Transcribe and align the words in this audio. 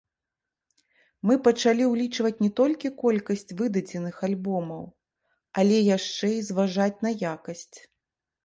Мы 1.31 1.35
пачалі 1.47 1.83
ўлічваць 1.89 2.39
не 2.45 2.49
толькі 2.59 2.91
колькасць 3.03 3.55
выдадзеных 3.59 4.15
альбомаў, 4.29 4.83
але 5.63 5.77
яшчэ 5.97 6.27
і 6.39 6.41
зважаць 6.49 6.93
на 7.09 7.17
якасць. 7.33 7.75